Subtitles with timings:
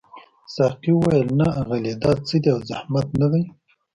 [0.55, 3.43] ساقي وویل نه اغلې دا څه دي او زحمت نه دی.